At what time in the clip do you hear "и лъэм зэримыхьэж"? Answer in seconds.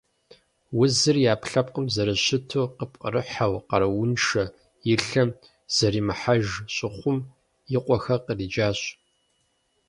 4.91-6.45